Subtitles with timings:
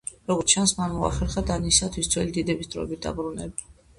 [0.29, 3.71] როგორც ჩანს, მან მოახერხა დანიისათვის ძველი დიდების დროებით დაბრუნება.